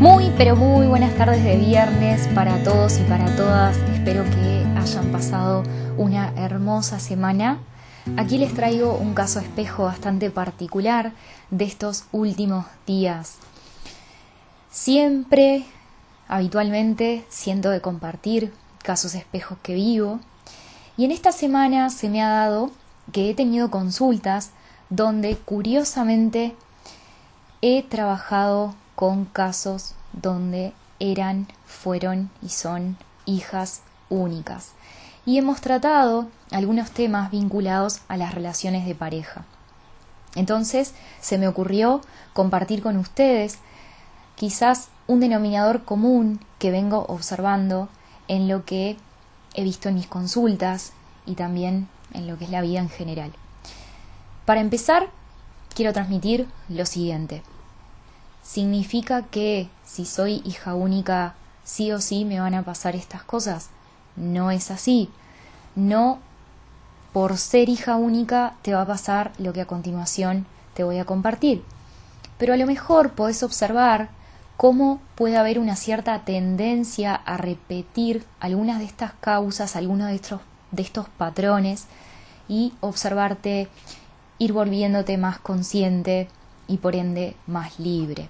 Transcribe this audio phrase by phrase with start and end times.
[0.00, 3.76] Muy, pero muy buenas tardes de viernes para todos y para todas.
[3.92, 5.62] Espero que hayan pasado
[5.98, 7.58] una hermosa semana.
[8.16, 11.12] Aquí les traigo un caso espejo bastante particular
[11.50, 13.36] de estos últimos días.
[14.70, 15.66] Siempre,
[16.28, 20.18] habitualmente, siento de compartir casos espejos que vivo.
[20.96, 22.70] Y en esta semana se me ha dado
[23.12, 24.52] que he tenido consultas
[24.88, 26.56] donde curiosamente
[27.60, 34.72] he trabajado con casos donde eran, fueron y son hijas únicas.
[35.24, 39.46] Y hemos tratado algunos temas vinculados a las relaciones de pareja.
[40.34, 42.02] Entonces se me ocurrió
[42.34, 43.56] compartir con ustedes
[44.36, 47.88] quizás un denominador común que vengo observando
[48.28, 48.98] en lo que
[49.54, 50.92] he visto en mis consultas
[51.24, 53.32] y también en lo que es la vida en general.
[54.44, 55.08] Para empezar,
[55.74, 57.42] quiero transmitir lo siguiente
[58.42, 63.70] significa que si soy hija única, sí o sí me van a pasar estas cosas.
[64.16, 65.10] No es así.
[65.74, 66.18] No
[67.12, 71.04] por ser hija única te va a pasar lo que a continuación te voy a
[71.04, 71.64] compartir.
[72.38, 74.08] Pero a lo mejor podés observar
[74.56, 80.40] cómo puede haber una cierta tendencia a repetir algunas de estas causas, algunos de estos,
[80.70, 81.86] de estos patrones
[82.48, 83.68] y observarte,
[84.38, 86.28] ir volviéndote más consciente,
[86.70, 88.28] y por ende más libre.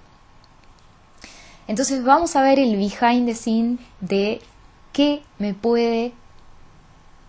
[1.69, 4.41] Entonces vamos a ver el behind the scene de
[4.93, 6.13] qué me puede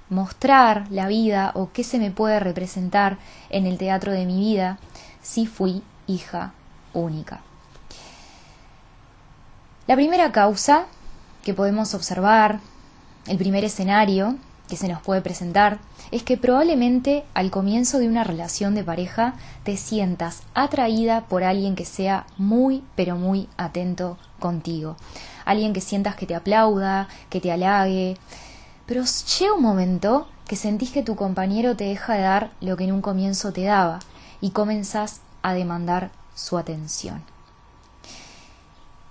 [0.10, 3.18] mostrar la vida o qué se me puede representar
[3.50, 4.80] en el teatro de mi vida
[5.22, 6.54] si fui hija
[6.94, 7.42] única.
[9.88, 10.86] La primera causa
[11.44, 12.60] que podemos observar,
[13.28, 14.38] el primer escenario,
[14.72, 15.80] que se nos puede presentar
[16.12, 19.34] es que probablemente al comienzo de una relación de pareja
[19.66, 24.96] te sientas atraída por alguien que sea muy pero muy atento contigo,
[25.44, 28.16] alguien que sientas que te aplauda, que te halague,
[28.86, 32.86] pero llega un momento que sentís que tu compañero te deja de dar lo que
[32.86, 34.00] en un comienzo te daba
[34.40, 37.22] y comenzás a demandar su atención.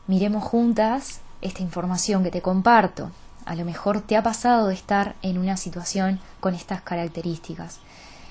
[0.06, 3.10] Miremos juntas esta información que te comparto.
[3.50, 7.80] A lo mejor te ha pasado de estar en una situación con estas características.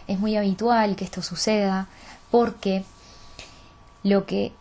[0.07, 1.88] Es muy habitual que esto suceda
[2.31, 2.85] porque
[4.02, 4.53] lo que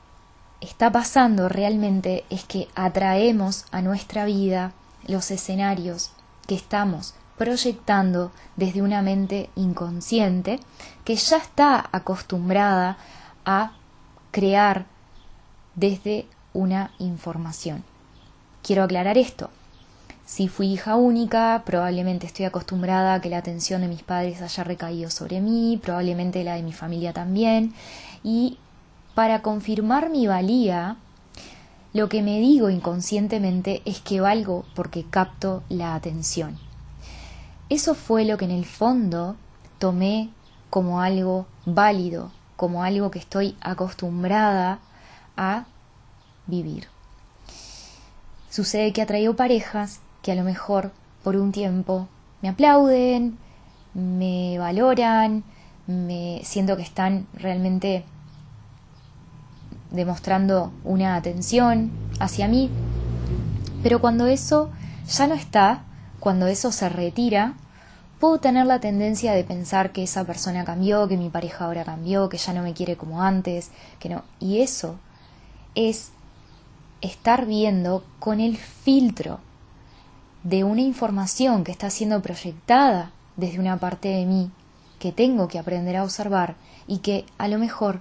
[0.60, 4.72] está pasando realmente es que atraemos a nuestra vida
[5.06, 6.10] los escenarios
[6.48, 10.58] que estamos proyectando desde una mente inconsciente
[11.04, 12.98] que ya está acostumbrada
[13.44, 13.74] a
[14.32, 14.86] crear
[15.76, 17.84] desde una información.
[18.64, 19.50] Quiero aclarar esto.
[20.28, 24.62] Si fui hija única, probablemente estoy acostumbrada a que la atención de mis padres haya
[24.62, 27.72] recaído sobre mí, probablemente la de mi familia también.
[28.22, 28.59] Y
[29.15, 30.97] para confirmar mi valía,
[31.94, 36.59] lo que me digo inconscientemente es que valgo porque capto la atención.
[37.71, 39.34] Eso fue lo que en el fondo
[39.78, 40.28] tomé
[40.69, 44.81] como algo válido, como algo que estoy acostumbrada
[45.39, 45.65] a
[46.47, 46.87] vivir.
[48.50, 50.92] Sucede que atraigo parejas que a lo mejor
[51.22, 52.08] por un tiempo
[52.42, 53.38] me aplauden,
[53.94, 55.44] me valoran,
[55.86, 58.04] me siento que están realmente
[59.90, 61.90] demostrando una atención
[62.20, 62.70] hacia mí.
[63.82, 64.70] Pero cuando eso
[65.06, 65.82] ya no está,
[66.20, 67.54] cuando eso se retira,
[68.20, 72.28] puedo tener la tendencia de pensar que esa persona cambió, que mi pareja ahora cambió,
[72.28, 74.22] que ya no me quiere como antes, que no.
[74.40, 74.96] Y eso
[75.74, 76.10] es
[77.00, 79.40] estar viendo con el filtro
[80.43, 84.50] de una información que está siendo proyectada desde una parte de mí
[84.99, 86.56] que tengo que aprender a observar
[86.87, 88.00] y que a lo mejor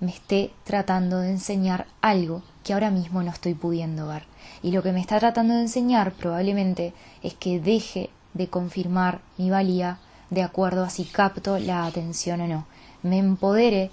[0.00, 4.24] me esté tratando de enseñar algo que ahora mismo no estoy pudiendo ver.
[4.62, 9.50] Y lo que me está tratando de enseñar probablemente es que deje de confirmar mi
[9.50, 9.98] valía
[10.30, 12.66] de acuerdo a si capto la atención o no.
[13.02, 13.90] Me empodere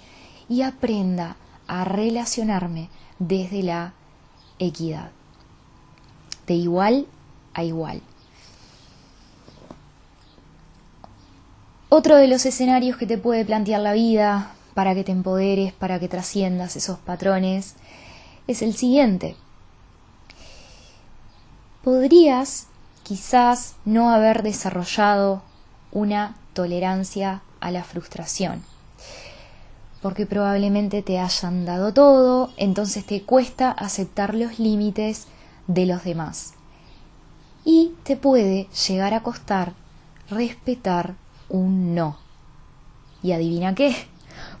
[0.48, 2.88] y aprenda a relacionarme
[3.18, 3.92] desde la
[4.58, 5.10] equidad.
[6.46, 7.06] De igual
[7.62, 8.02] igual.
[11.90, 15.98] Otro de los escenarios que te puede plantear la vida para que te empoderes, para
[15.98, 17.76] que trasciendas esos patrones,
[18.46, 19.36] es el siguiente.
[21.82, 22.66] Podrías
[23.04, 25.42] quizás no haber desarrollado
[25.90, 28.62] una tolerancia a la frustración,
[30.02, 35.26] porque probablemente te hayan dado todo, entonces te cuesta aceptar los límites
[35.68, 36.57] de los demás
[37.70, 39.74] y te puede llegar a costar
[40.30, 41.16] respetar
[41.50, 42.16] un no.
[43.22, 43.94] Y adivina qué,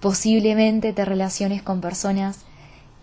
[0.00, 2.40] posiblemente te relaciones con personas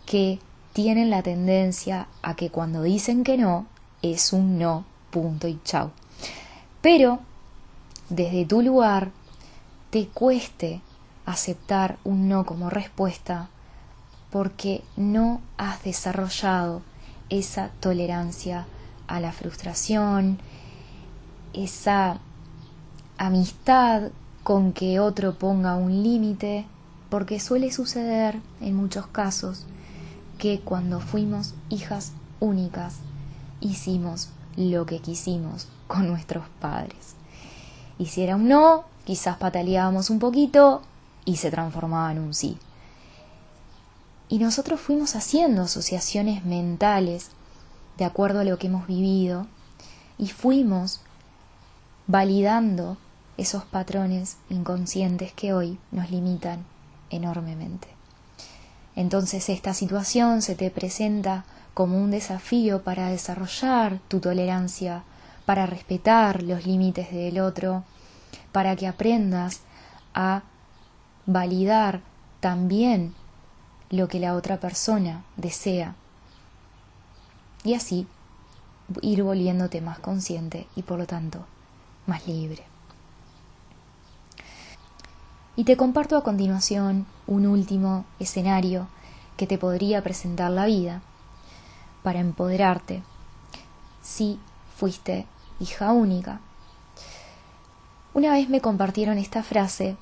[0.06, 0.38] que
[0.74, 3.66] tienen la tendencia a que cuando dicen que no,
[4.04, 5.90] es un no, punto y chau.
[6.82, 7.22] Pero
[8.10, 9.10] desde tu lugar
[9.90, 10.82] te cueste
[11.26, 13.50] aceptar un no como respuesta
[14.30, 16.84] porque no has desarrollado
[17.32, 18.68] esa tolerancia
[19.08, 20.40] a la frustración,
[21.54, 22.20] esa
[23.18, 24.12] amistad
[24.44, 26.66] con que otro ponga un límite,
[27.10, 29.66] porque suele suceder en muchos casos
[30.38, 32.96] que cuando fuimos hijas únicas
[33.62, 37.16] hicimos lo que quisimos con nuestros padres.
[37.98, 40.82] Y si era un no, quizás pataleábamos un poquito
[41.24, 42.58] y se transformaba en un sí.
[44.28, 47.30] Y nosotros fuimos haciendo asociaciones mentales
[47.98, 49.48] de acuerdo a lo que hemos vivido
[50.18, 51.02] y fuimos
[52.08, 52.98] validando
[53.38, 56.66] esos patrones inconscientes que hoy nos limitan
[57.10, 57.88] enormemente.
[58.96, 61.44] Entonces esta situación se te presenta
[61.74, 65.04] como un desafío para desarrollar tu tolerancia,
[65.46, 67.84] para respetar los límites del otro,
[68.52, 69.62] para que aprendas
[70.14, 70.44] a
[71.26, 72.02] validar
[72.40, 73.14] también
[73.90, 75.96] lo que la otra persona desea.
[77.66, 78.08] Y así
[79.02, 81.46] ir volviéndote más consciente y por lo tanto
[82.06, 82.64] más libre.
[85.56, 88.88] Y te comparto a continuación un último escenario
[89.36, 91.02] que te podría presentar la vida
[92.04, 93.02] para empoderarte
[94.02, 94.40] si
[94.78, 95.26] fuiste
[95.60, 96.40] hija única.
[98.14, 99.98] Una vez me compartieron esta frase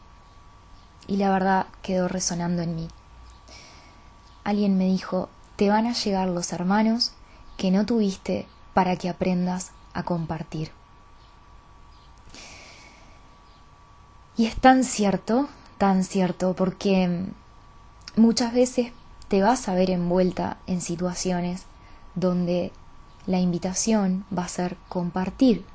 [1.07, 2.87] y la verdad quedó resonando en mí.
[4.43, 7.13] Alguien me dijo, te van a llegar los hermanos
[7.63, 10.71] que no tuviste para que aprendas a compartir.
[14.35, 17.23] Y es tan cierto, tan cierto, porque
[18.17, 18.91] muchas veces
[19.29, 21.63] te vas a ver envuelta en situaciones
[22.15, 22.73] donde
[23.27, 25.65] la invitación va a ser compartir.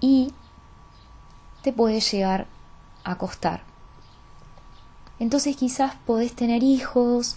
[0.00, 0.34] Y
[1.62, 2.48] te puede llegar
[3.04, 3.62] a costar.
[5.20, 7.36] Entonces quizás podés tener hijos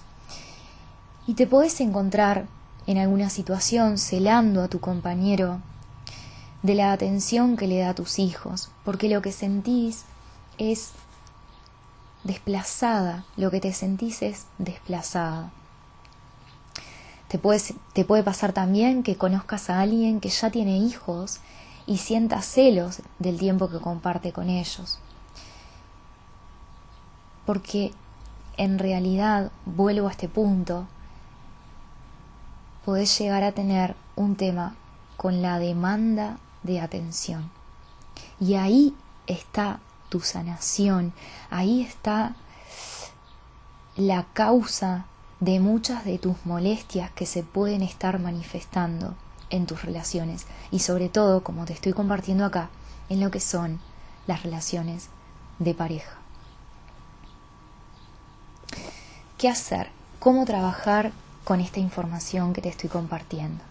[1.27, 2.47] y te podés encontrar
[2.87, 5.59] en alguna situación celando a tu compañero
[6.63, 10.05] de la atención que le da a tus hijos, porque lo que sentís
[10.57, 10.91] es
[12.23, 15.51] desplazada, lo que te sentís es desplazada.
[17.27, 17.39] Te,
[17.93, 21.39] te puede pasar también que conozcas a alguien que ya tiene hijos
[21.87, 24.99] y sientas celos del tiempo que comparte con ellos.
[27.45, 27.91] Porque
[28.57, 30.87] en realidad, vuelvo a este punto,
[32.85, 34.75] podés llegar a tener un tema
[35.17, 37.51] con la demanda de atención.
[38.39, 38.95] Y ahí
[39.27, 39.79] está
[40.09, 41.13] tu sanación,
[41.49, 42.35] ahí está
[43.95, 45.05] la causa
[45.39, 49.15] de muchas de tus molestias que se pueden estar manifestando
[49.49, 52.69] en tus relaciones y sobre todo, como te estoy compartiendo acá,
[53.09, 53.79] en lo que son
[54.27, 55.09] las relaciones
[55.59, 56.17] de pareja.
[59.37, 59.89] ¿Qué hacer?
[60.19, 61.11] ¿Cómo trabajar
[61.43, 63.63] con esta información que te estoy compartiendo?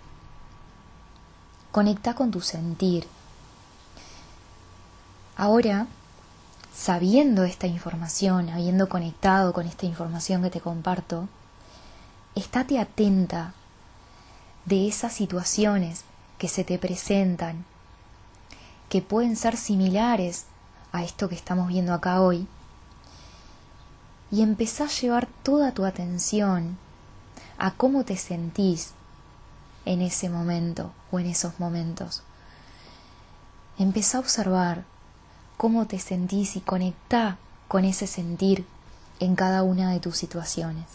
[1.72, 3.06] Conecta con tu sentir.
[5.37, 5.87] Ahora
[6.75, 11.28] sabiendo esta información, habiendo conectado con esta información que te comparto,
[12.34, 13.52] estate atenta
[14.64, 16.04] de esas situaciones
[16.38, 17.64] que se te presentan,
[18.88, 20.47] que pueden ser similares
[20.92, 22.47] a esto que estamos viendo acá hoy,
[24.30, 26.78] y empezá a llevar toda tu atención
[27.61, 28.93] a cómo te sentís
[29.85, 32.23] en ese momento o en esos momentos.
[33.79, 34.85] Empezá a observar
[35.59, 37.37] cómo te sentís y conectá
[37.69, 38.67] con ese sentir
[39.21, 40.87] en cada una de tus situaciones.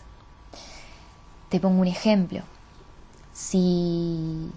[1.49, 2.41] Te pongo un ejemplo.
[3.31, 4.51] Si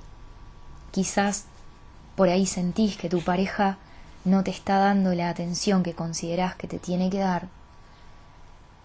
[0.90, 1.44] quizás
[2.16, 3.76] por ahí sentís que tu pareja
[4.24, 7.48] no te está dando la atención que considerás que te tiene que dar,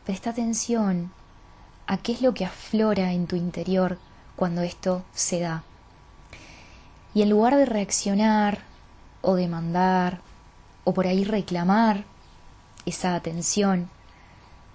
[0.04, 1.12] presta atención
[1.88, 3.98] a qué es lo que aflora en tu interior
[4.36, 5.64] cuando esto se da.
[7.14, 8.60] Y en lugar de reaccionar
[9.22, 10.20] o demandar
[10.84, 12.06] o por ahí reclamar
[12.86, 13.90] esa atención,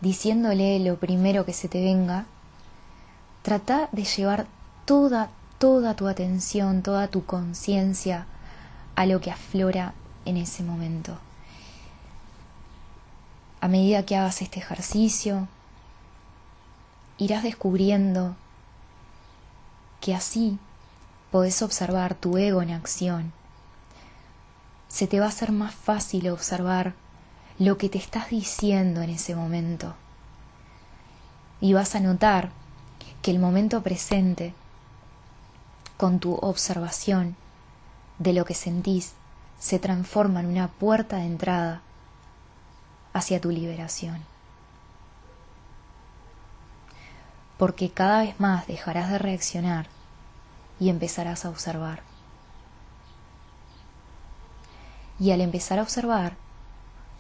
[0.01, 2.27] diciéndole lo primero que se te venga,
[3.43, 4.47] trata de llevar
[4.85, 8.27] toda, toda tu atención, toda tu conciencia
[8.95, 11.19] a lo que aflora en ese momento.
[13.61, 15.49] A medida que hagas este ejercicio,
[17.19, 18.37] irás descubriendo
[20.01, 20.59] que así
[21.31, 23.33] podés observar tu ego en acción
[24.89, 26.95] se te va a hacer más fácil observar
[27.59, 29.95] lo que te estás diciendo en ese momento.
[31.61, 32.51] Y vas a notar
[33.23, 34.55] que el momento presente,
[35.97, 37.37] con tu observación
[38.19, 39.13] de lo que sentís,
[39.59, 41.83] se transforma en una puerta de entrada
[43.13, 44.25] hacia tu liberación.
[47.59, 49.89] Porque cada vez más dejarás de reaccionar
[50.81, 52.03] y empezarás a observar.
[55.19, 56.37] Y al empezar a observar,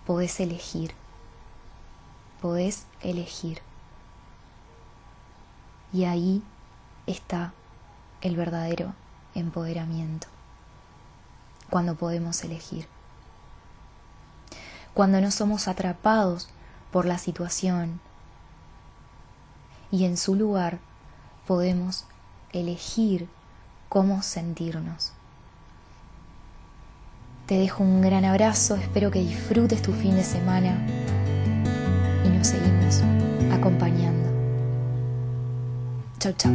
[0.06, 0.94] podés elegir.
[2.40, 3.60] Podés elegir.
[5.92, 6.42] Y ahí
[7.06, 7.52] está
[8.20, 8.94] el verdadero
[9.34, 10.28] empoderamiento.
[11.70, 12.86] Cuando podemos elegir.
[14.94, 16.48] Cuando no somos atrapados
[16.92, 18.00] por la situación.
[19.90, 20.78] Y en su lugar
[21.46, 22.04] podemos
[22.52, 23.28] elegir
[23.88, 25.12] cómo sentirnos.
[27.46, 30.76] Te dejo un gran abrazo, espero que disfrutes tu fin de semana
[32.24, 33.00] y nos seguimos
[33.50, 34.28] acompañando.
[36.18, 36.52] Chau, chau.